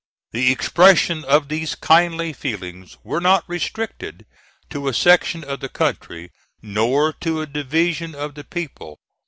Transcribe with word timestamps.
The 0.31 0.51
expression 0.51 1.23
of 1.25 1.47
these 1.47 1.75
kindly 1.75 2.33
feelings 2.33 2.97
were 3.03 3.21
not 3.21 3.43
restricted 3.47 4.25
to 4.71 4.87
a 4.87 4.95
section 4.95 5.43
of 5.43 5.59
the 5.59 5.69
country, 5.69 6.31
nor 6.59 7.13
to 7.21 7.39
a 7.39 7.45
division 7.45 8.15
of 8.15 8.33
the 8.33 8.43
people. 8.43 8.97